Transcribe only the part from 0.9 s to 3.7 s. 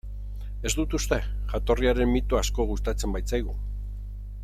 uste, jatorriaren mitoa asko gustatzen baitzaigu.